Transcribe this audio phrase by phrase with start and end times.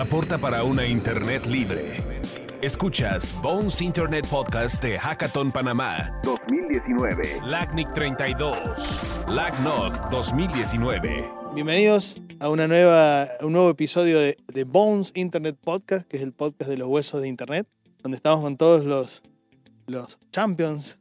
[0.00, 2.02] aporta para una Internet libre.
[2.62, 7.42] Escuchas Bones Internet Podcast de Hackathon Panamá 2019.
[7.46, 9.00] LACNIC 32.
[9.28, 11.30] LACNOC 2019.
[11.54, 16.32] Bienvenidos a una nueva, un nuevo episodio de, de, Bones Internet Podcast, que es el
[16.32, 17.68] podcast de los huesos de Internet,
[18.02, 19.22] donde estamos con todos los,
[19.86, 20.98] los champions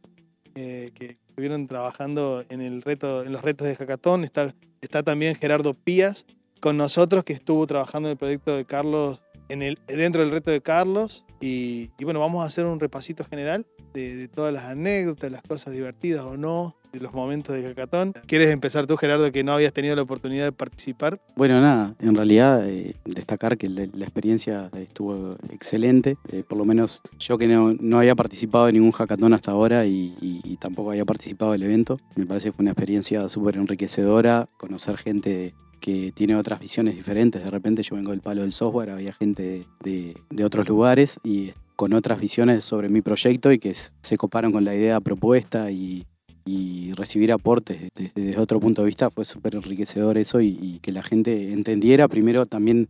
[0.55, 4.25] eh, que estuvieron trabajando en, el reto, en los retos de Hackathon.
[4.25, 6.25] Está, está también Gerardo Pías
[6.60, 10.52] con nosotros, que estuvo trabajando en el proyecto de Carlos, en el, dentro del reto
[10.52, 11.26] de Carlos.
[11.41, 16.22] Y, bueno, vamos a hacer un repasito general de, todas las anécdotas, las cosas divertidas
[16.22, 18.14] o no, de los momentos de Hackathon.
[18.26, 21.22] ¿Quieres empezar tú, Gerardo, que no habías tenido la oportunidad de participar?
[21.36, 27.02] Bueno, nada, en realidad eh, destacar que la, experiencia estuvo excelente, eh, por lo menos
[27.20, 30.91] yo que no, no, había participado en ningún Hackathon hasta ahora y, y, y tampoco
[30.91, 36.11] había participado del evento, me parece que fue una experiencia súper enriquecedora, conocer gente que
[36.13, 40.15] tiene otras visiones diferentes, de repente yo vengo del palo del software, había gente de,
[40.29, 44.66] de otros lugares y con otras visiones sobre mi proyecto y que se coparon con
[44.66, 46.05] la idea propuesta y,
[46.45, 50.91] y recibir aportes desde, otro punto de vista fue súper enriquecedor eso y, y, que
[50.91, 52.89] la gente entendiera primero también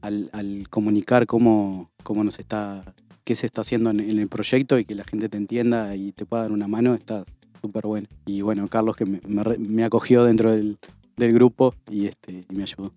[0.00, 4.94] al, comunicar cómo, cómo nos está, qué se está haciendo en, el proyecto y que
[4.94, 7.24] la gente te entienda y te pueda dar una mano, está
[7.60, 8.08] súper bueno.
[8.26, 9.20] Y bueno, Carlos que me,
[9.58, 10.78] me acogió dentro del,
[11.16, 12.92] del, grupo y, este, y me ayudó.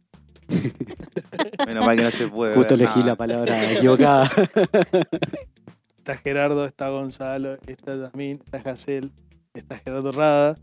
[1.67, 2.55] Menos mal que no se puede.
[2.55, 3.11] Justo elegí nada.
[3.11, 4.29] la palabra equivocada.
[5.97, 9.11] está Gerardo, está Gonzalo, está Yasmín, está Jacel,
[9.53, 10.57] está Gerardo Rada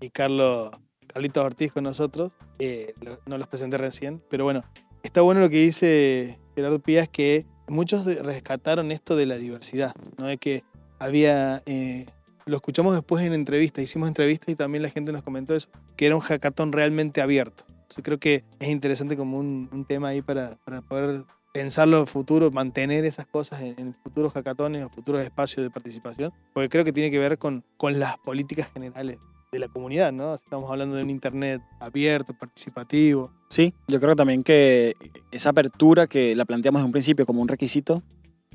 [0.00, 0.70] y Carlos,
[1.06, 2.32] Carlitos Ortiz con nosotros.
[2.58, 2.94] Eh,
[3.26, 4.62] no los presenté recién, pero bueno,
[5.02, 10.26] está bueno lo que dice Gerardo Pías, que muchos rescataron esto de la diversidad, ¿no?
[10.26, 10.64] De que
[10.98, 11.62] había...
[11.66, 12.06] Eh,
[12.50, 16.06] lo escuchamos después en entrevistas, hicimos entrevistas y también la gente nos comentó eso, que
[16.06, 17.64] era un hackathon realmente abierto.
[17.68, 22.06] Entonces creo que es interesante como un, un tema ahí para, para poder pensarlo en
[22.06, 26.84] futuro, mantener esas cosas en, en, futuros hackatones o futuros espacios de participación, porque creo
[26.84, 29.18] que tiene que ver con, con las políticas generales
[29.50, 30.34] de la comunidad, ¿no?
[30.34, 33.32] Estamos hablando de un Internet abierto, participativo.
[33.48, 34.94] Sí, yo creo también que
[35.32, 38.02] esa apertura que la planteamos en un principio como un requisito,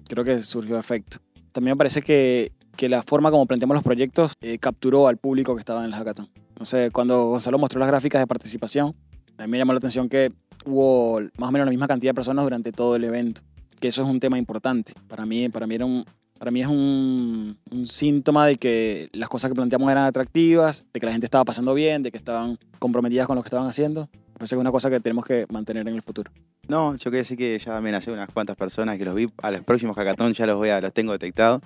[0.07, 1.17] creo que surgió efecto.
[1.51, 5.55] También me parece que, que la forma como planteamos los proyectos eh, capturó al público
[5.55, 6.29] que estaba en el hackathon.
[6.61, 8.95] Sé, cuando Gonzalo mostró las gráficas de participación,
[9.37, 10.31] a mí me llamó la atención que
[10.65, 13.41] hubo más o menos la misma cantidad de personas durante todo el evento,
[13.79, 14.93] que eso es un tema importante.
[15.07, 16.05] Para mí, para mí, era un,
[16.39, 20.99] para mí es un, un, síntoma de que las cosas que planteamos eran atractivas, de
[20.99, 24.09] que la gente estaba pasando bien, de que estaban comprometidas con lo que estaban haciendo.
[24.37, 26.29] Que es una cosa que tenemos que mantener en el futuro.
[26.67, 29.51] No, yo quiero decir que ya me nací unas cuantas personas que los vi a
[29.51, 31.61] los próximos hackathon, ya los voy a, los tengo detectados.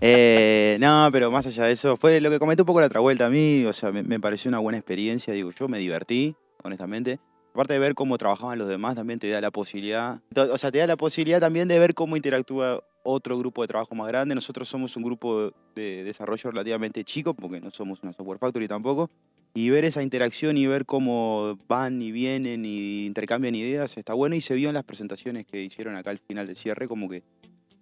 [0.00, 3.00] Eh, no, pero más allá de eso, fue lo que comenté un poco la otra
[3.00, 6.36] vuelta a mí, o sea, me, me pareció una buena experiencia, digo, yo me divertí,
[6.62, 7.18] honestamente
[7.56, 10.76] aparte de ver cómo trabajaban los demás, también te da la posibilidad, o sea, te
[10.76, 14.34] da la posibilidad también de ver cómo interactúa otro grupo de trabajo más grande.
[14.34, 19.10] Nosotros somos un grupo de desarrollo relativamente chico, porque no somos una software factory tampoco,
[19.54, 24.36] y ver esa interacción y ver cómo van y vienen y intercambian ideas está bueno
[24.36, 27.22] y se vio en las presentaciones que hicieron acá al final del cierre como que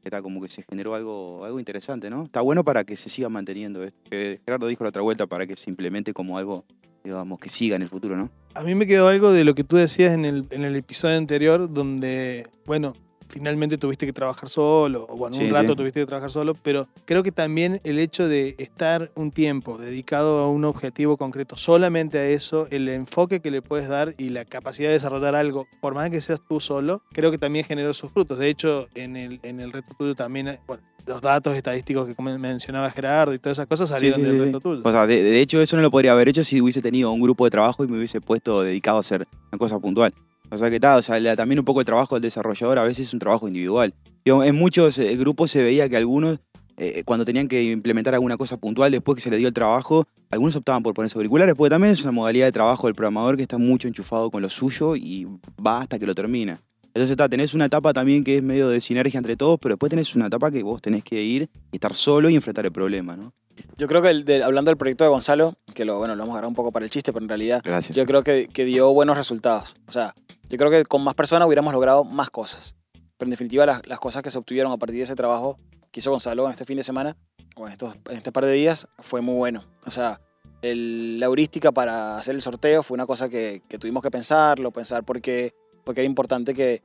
[0.05, 2.25] está como que se generó algo, algo interesante, ¿no?
[2.25, 3.99] Está bueno para que se siga manteniendo esto.
[4.11, 6.65] Gerardo dijo la otra vuelta para que se implemente como algo,
[7.03, 8.31] digamos, que siga en el futuro, ¿no?
[8.55, 11.17] A mí me quedó algo de lo que tú decías en el, en el episodio
[11.17, 12.95] anterior, donde, bueno,
[13.29, 15.77] finalmente tuviste que trabajar solo, o bueno, sí, un rato sí.
[15.77, 20.39] tuviste que trabajar solo, pero creo que también el hecho de estar un tiempo dedicado
[20.39, 24.45] a un objetivo concreto, solamente a eso, el enfoque que le puedes dar y la
[24.45, 28.11] capacidad de desarrollar algo, por más que seas tú solo, creo que también generó sus
[28.11, 28.39] frutos.
[28.39, 32.91] De hecho, en el, en el reto tuyo también, bueno, los datos estadísticos que mencionaba
[32.91, 34.83] Gerardo y todas esas cosas salieron sí, sí, del reto tuyo.
[34.85, 37.21] O sea, de, de, hecho, eso no lo podría haber hecho si hubiese tenido un
[37.21, 40.15] grupo de trabajo y me hubiese puesto dedicado a hacer una cosa puntual.
[40.55, 43.09] O sea, que tal, o sea, también un poco el trabajo del desarrollador a veces
[43.09, 43.93] es un trabajo individual.
[44.25, 46.39] En muchos eh, grupos se veía que algunos,
[46.77, 50.05] eh, cuando tenían que implementar alguna cosa puntual después que se les dio el trabajo,
[50.31, 53.43] algunos optaban por ponerse auriculares, porque también es una modalidad de trabajo del programador que
[53.43, 55.27] está mucho enchufado con lo suyo y
[55.65, 56.61] va hasta que lo termina.
[56.85, 59.91] Entonces está, tenés una etapa también que es medio de sinergia entre todos, pero después
[59.91, 63.33] tenés una etapa que vos tenés que ir, estar solo y enfrentar el problema, ¿no?
[63.77, 66.35] Yo creo que el de, hablando del proyecto de Gonzalo, que lo, bueno, lo vamos
[66.35, 67.97] a agarrar un poco para el chiste, pero en realidad Gracias.
[67.97, 69.77] yo creo que, que, dio buenos resultados.
[69.87, 70.15] O sea,
[70.49, 72.75] yo creo que con más personas hubiéramos logrado más cosas.
[72.93, 75.59] Pero en definitiva las, las cosas que se obtuvieron a partir de ese trabajo
[75.91, 77.17] que hizo Gonzalo en este fin de semana,
[77.57, 79.63] o en, estos, en este par de días, fue muy bueno.
[79.87, 80.21] O sea,
[80.63, 84.73] el, la heurística para hacer el sorteo fue una cosa que, que tuvimos que pensarlo,
[84.73, 85.55] pensar porque,
[85.85, 86.83] porque era importante que,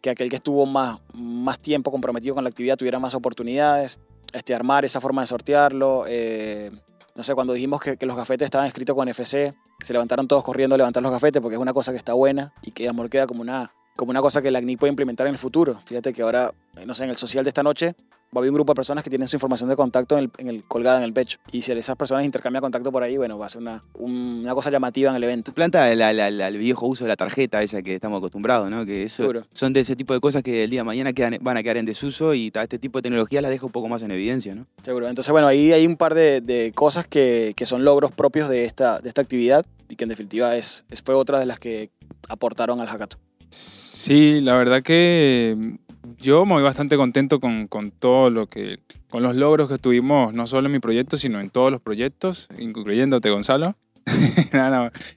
[0.00, 4.00] que aquel que estuvo más, más tiempo comprometido con la actividad tuviera más oportunidades,
[4.32, 6.04] este, armar esa forma de sortearlo.
[6.06, 6.70] Eh,
[7.14, 10.74] no sé, cuando dijimos que, los gafetes estaban escritos con FC, se levantaron todos corriendo
[10.74, 13.26] a levantar los gafetes porque es una cosa que está buena y que amor queda
[13.26, 15.78] como una, como una cosa que la CNIC puede implementar en el futuro.
[15.84, 17.94] Fíjate que ahora, eh, no sé, en el social de esta noche
[18.34, 20.30] va a haber un grupo de personas que tienen su información de contacto en el,
[20.38, 21.38] en el, colgada en el pecho.
[21.52, 24.70] Y si esas personas intercambian contacto por ahí, bueno, va a ser una, una cosa
[24.70, 25.52] llamativa en el evento.
[25.52, 28.86] Planta el, viejo uso de la tarjeta esa que estamos acostumbrados, ¿no?
[28.86, 31.58] Que eso son de ese tipo de cosas que el día de mañana quedan, van
[31.58, 34.10] a quedar en desuso y este tipo de tecnología las deja un poco más en
[34.10, 34.66] evidencia, ¿no?
[34.82, 35.08] Seguro.
[35.08, 38.64] Entonces, bueno, ahí hay un par de, de cosas que, que, son logros propios de
[38.64, 41.90] esta, de esta actividad y que en definitiva es, es fue otra de las que
[42.28, 43.20] aportaron al hackathon.
[43.50, 45.76] Sí, la verdad que
[46.18, 50.34] yo me voy bastante contento con, con, todo lo que, con los logros que tuvimos,
[50.34, 53.76] no solo en mi proyecto, sino en todos los proyectos, incluyéndote, Gonzalo.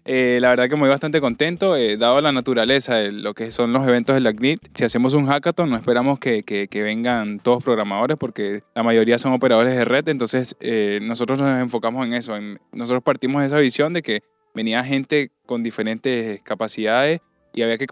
[0.05, 3.51] Eh, la verdad que me voy bastante contento, eh, dado la naturaleza de lo que
[3.51, 4.59] son los eventos de la CNIT.
[4.73, 9.33] Si hacemos un hackathon, no esperamos que, que, vengan todos programadores, porque la mayoría son
[9.33, 12.33] operadores de red, entonces eh, nosotros nos enfocamos en eso.
[12.71, 14.21] nosotros partimos de esa visión de que
[14.53, 17.21] venía gente con diferentes capacidades
[17.55, 17.87] y había que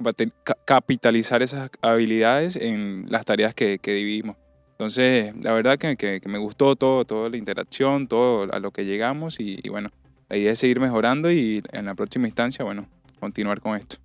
[0.65, 4.35] capitalizar esas habilidades en las tareas que, que dividimos.
[4.71, 8.83] Entonces, la verdad que, que, me gustó todo, toda la interacción, todo a lo que
[8.85, 9.89] llegamos y, bueno,
[10.29, 12.87] la idea es seguir mejorando y en la próxima instancia, bueno,
[13.21, 13.95] continuar con esto.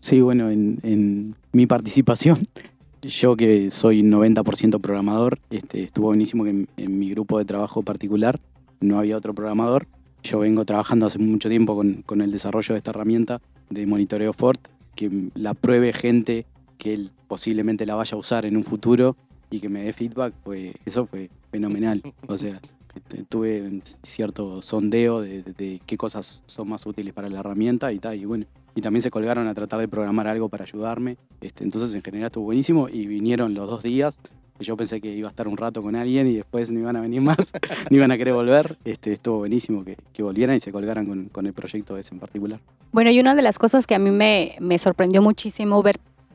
[0.00, 2.40] Sí, bueno, en, en mi participación,
[3.02, 7.82] yo que soy 90% programador, este, estuvo buenísimo que en, en, mi grupo de trabajo
[7.82, 8.40] particular
[8.80, 9.86] no había otro programador.
[10.24, 13.40] Yo vengo trabajando hace mucho tiempo con, con el desarrollo de esta herramienta
[13.70, 14.58] de monitoreo Ford
[14.94, 16.46] que la pruebe gente
[16.78, 19.16] que él posiblemente la vaya a usar en un futuro
[19.50, 22.02] y que me dé feedback, pues eso fue fenomenal.
[22.28, 22.60] O sea,
[22.94, 28.16] este, tuve cierto sondeo de, qué cosas son más útiles para la herramienta y tal,
[28.16, 28.44] y bueno,
[28.74, 31.16] y también se colgaron a tratar de programar algo para ayudarme.
[31.40, 34.16] Este, entonces en general estuvo buenísimo y vinieron los dos días.
[34.60, 37.00] Yo pensé que iba a estar un rato con alguien y después no iban a
[37.00, 37.36] venir más,
[37.90, 38.76] ni iban a querer volver.
[38.84, 42.20] Este, estuvo buenísimo que, que volvieran y se colgaran con, con el proyecto ese en
[42.20, 42.60] particular.
[42.94, 45.82] Bueno, y una de las cosas que a mí me, me sorprendió muchísimo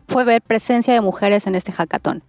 [0.10, 2.22] fue ver presencia de mujeres en este hackathon.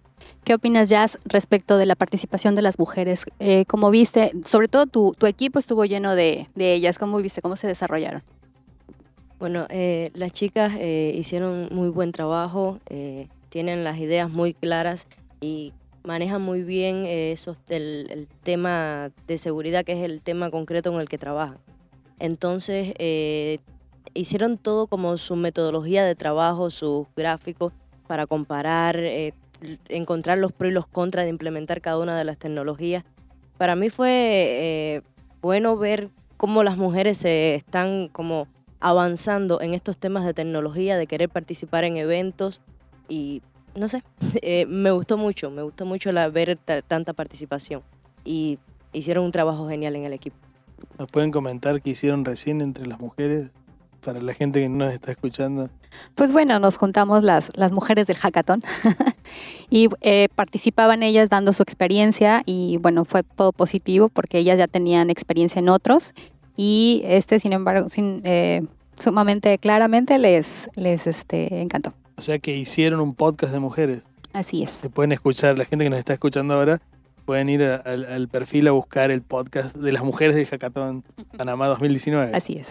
[0.45, 3.25] ¿Qué opinas, Jazz, respecto de la participación de las mujeres?
[3.39, 6.97] Eh, como viste, sobre todo tu, tu equipo estuvo lleno de, de, ellas.
[6.97, 7.41] ¿Cómo viste?
[7.41, 8.23] ¿Cómo se desarrollaron?
[9.37, 15.07] Bueno, eh, las chicas eh, hicieron muy buen trabajo, eh, tienen las ideas muy claras
[15.41, 15.73] y
[16.05, 21.01] manejan muy bien esos, el, el, tema de seguridad, que es el tema concreto en
[21.01, 21.57] el que trabajan.
[22.17, 22.93] Entonces,
[24.13, 27.73] hicieron todo como su metodología de trabajo, sus gráficos
[28.07, 29.33] para comparar, eh,
[29.89, 33.03] encontrar los pros y los contras de implementar cada una de las tecnologías.
[33.57, 35.01] Para mí fue eh,
[35.41, 38.47] bueno ver cómo las mujeres se están como
[38.79, 42.61] avanzando en estos temas de tecnología, de querer participar en eventos
[43.07, 43.41] y
[43.75, 44.03] no sé,
[44.41, 46.57] eh, me gustó mucho, me gustó mucho la, ver
[46.87, 47.83] tanta participación
[48.25, 48.59] y
[48.93, 50.37] hicieron un trabajo genial en el equipo.
[50.97, 53.51] ¿Nos pueden comentar qué hicieron recién entre las mujeres?
[54.01, 55.69] Para la gente que no nos está escuchando?
[56.15, 58.61] Pues bueno, nos juntamos las, las mujeres del hackathon
[59.69, 64.67] y eh, participaban ellas dando su experiencia y bueno, fue todo positivo porque ellas ya
[64.67, 66.13] tenían experiencia en otros
[66.55, 68.63] y este, sin embargo, sin, eh,
[68.99, 71.93] sumamente claramente les, les este, encantó.
[72.17, 74.03] O sea que hicieron un podcast de mujeres.
[74.33, 74.71] Así es.
[74.71, 76.79] Se pueden escuchar, la gente que nos está escuchando ahora,
[77.25, 81.03] pueden ir al, al perfil a buscar el podcast de las mujeres del Hackathon
[81.37, 82.35] Panamá 2019.
[82.35, 82.67] Así es.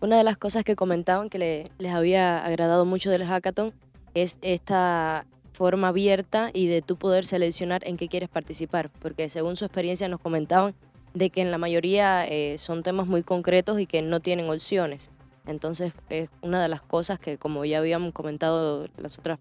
[0.00, 3.72] Una de las cosas que comentaban que les había agradado mucho del hackathon
[4.14, 9.56] es esta forma abierta y de tú poder seleccionar en qué quieres participar, porque según
[9.56, 10.72] su experiencia nos comentaban
[11.14, 15.10] de que en la mayoría eh, son temas muy concretos y que no tienen opciones.
[15.46, 19.40] Entonces es una de las cosas que, como ya habíamos comentado las otras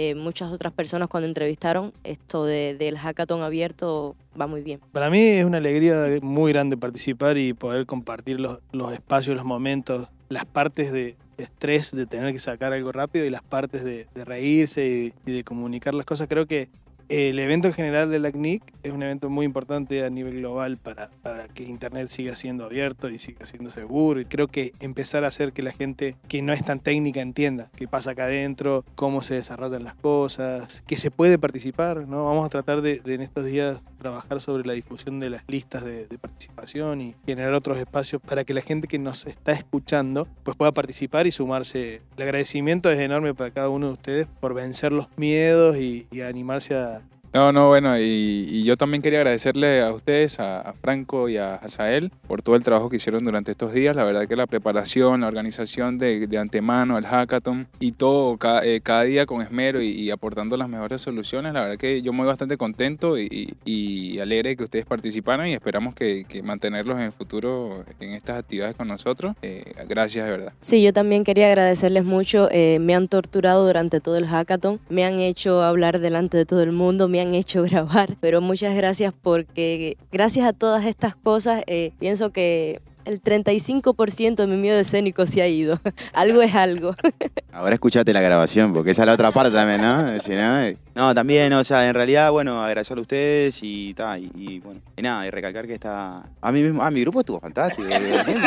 [0.00, 4.78] eh, muchas otras personas cuando entrevistaron, esto de, del hackathon abierto va muy bien.
[4.92, 9.44] Para mí es una alegría muy grande participar y poder compartir los, los espacios, los
[9.44, 14.06] momentos, las partes de estrés de tener que sacar algo rápido y las partes de,
[14.24, 16.28] reírse y, de comunicar las cosas.
[16.28, 16.68] Creo que
[17.08, 21.48] el evento general de la es un evento muy importante a nivel global para, para
[21.48, 24.20] que Internet siga siendo abierto y siga siendo seguro.
[24.20, 27.70] Y creo que empezar a hacer que la gente que no es tan técnica entienda
[27.74, 32.06] qué pasa acá adentro, cómo se desarrollan las cosas, que se puede participar.
[32.06, 32.26] ¿no?
[32.26, 35.84] Vamos a tratar de, de en estos días trabajar sobre la difusión de las listas
[35.84, 40.56] de, participación y generar otros espacios para que la gente que nos está escuchando pues
[40.56, 42.02] pueda participar y sumarse.
[42.16, 46.76] El agradecimiento es enorme para cada uno de ustedes por vencer los miedos y animarse
[46.76, 47.02] a
[47.34, 52.10] No, no, bueno, y, yo también quería agradecerle a ustedes, a, Franco y a Azael,
[52.26, 53.94] por todo el trabajo que hicieron durante estos días.
[53.94, 59.02] La verdad que la preparación, la organización de, antemano, el hackathon y todo eh, cada,
[59.02, 63.18] día con esmero y, aportando las mejores soluciones, la verdad que yo muy bastante contento
[63.18, 68.76] y, alegre que ustedes participaran y esperamos que, mantenerlos en el futuro en estas actividades
[68.76, 69.34] con nosotros.
[69.42, 70.52] Eh, gracias, de verdad.
[70.60, 72.48] Sí, yo también quería agradecerles mucho.
[72.50, 76.62] Eh, me han torturado durante todo el hackathon, me han hecho hablar delante de todo
[76.62, 81.62] el mundo, me han hecho grabar, pero muchas gracias porque gracias a todas estas cosas
[81.66, 85.80] eh, pienso que el 35% de mi miedo escénico se ha ido.
[86.12, 86.94] algo es algo.
[87.52, 90.04] Ahora escúchate la grabación, porque esa es la otra parte también, ¿no?
[90.94, 95.02] No, también, o sea, en realidad, bueno, agradecerle a ustedes y, ta, y, bueno, y
[95.02, 96.24] nada, y recalcar que está.
[96.40, 97.88] A mí mismo, a mi grupo estuvo fantástico.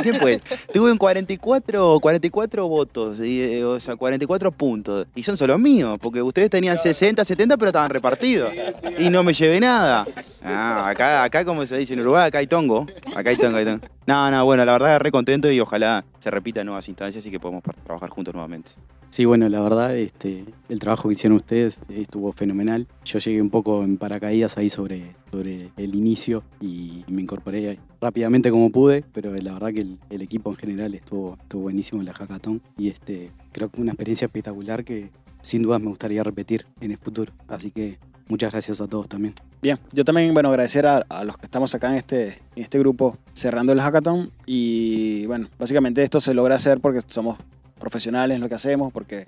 [0.01, 0.39] ¿Quién, fue?
[0.71, 5.07] Tuve un 44, 44 votos, y, eh, o sea, 44 puntos.
[5.15, 8.51] Y son solo míos, porque ustedes tenían 60, 70, pero estaban repartidos.
[8.99, 10.05] Y no me llevé nada.
[10.43, 12.85] Ah, acá, acá, como se dice en Uruguay, acá hay tongo.
[13.15, 13.81] Acá hay tongo, hay tongo.
[14.07, 17.31] No, no, bueno, la verdad, re contento y ojalá se repita en nuevas instancias y
[17.31, 18.71] que podamos trabajar juntos nuevamente.
[19.11, 22.87] Sí, bueno, la verdad, este, el trabajo que hicieron ustedes estuvo fenomenal.
[23.03, 28.51] Yo llegué un poco en paracaídas ahí sobre, sobre el inicio y me incorporé rápidamente
[28.51, 32.13] como pude, pero la verdad que el, equipo en general estuvo, estuvo buenísimo en la
[32.13, 35.09] hackathon y este, creo que una experiencia espectacular que
[35.41, 37.33] sin duda me gustaría repetir en el futuro.
[37.49, 37.99] Así que
[38.31, 39.35] muchas gracias a todos también.
[39.61, 43.17] Bien, yo también, bueno, agradecer a, los que estamos acá en este, en este grupo
[43.33, 47.37] cerrando el hackathon y bueno, básicamente esto se logra hacer porque somos
[47.77, 49.27] profesionales en lo que hacemos, porque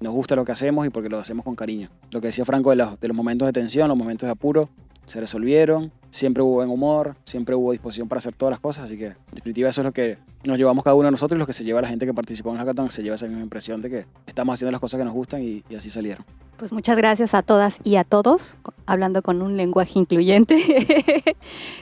[0.00, 1.90] nos gusta lo que hacemos y porque lo hacemos con cariño.
[2.10, 4.70] Lo que decía Franco de los, de los momentos de tensión, los momentos de apuro,
[5.04, 8.96] se resolvieron, siempre hubo buen humor, siempre hubo disposición para hacer todas las cosas, así
[8.96, 11.46] que en definitiva eso es lo que nos llevamos cada uno de nosotros y lo
[11.46, 13.80] que se lleva la gente que participó en el hackathon, se lleva esa misma impresión
[13.80, 16.24] de que estamos haciendo las cosas que nos gustan y, así salieron.
[16.56, 18.56] Pues muchas gracias a todas y a todos,
[18.86, 20.62] hablando con un lenguaje incluyente.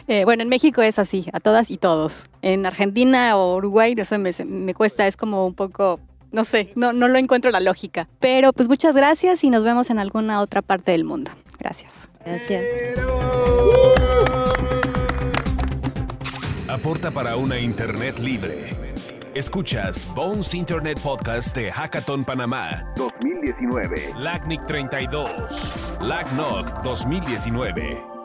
[0.08, 2.26] Eh, bueno, en México es así, a todas y todos.
[2.42, 6.00] En Argentina o Uruguay eso me, me cuesta, es como un poco
[6.32, 8.08] no sé, no, no lo encuentro la lógica.
[8.18, 11.30] Pero pues muchas gracias y nos vemos en alguna otra parte del mundo.
[11.58, 12.08] Gracias.
[12.24, 12.64] Gracias.
[16.70, 18.70] Aporta para una Internet libre.
[19.34, 24.14] Escuchas Bones Internet Podcast de Hackathon Panamá 2019.
[24.20, 25.98] LACNIC 32.
[26.00, 28.19] LACNOC 2019.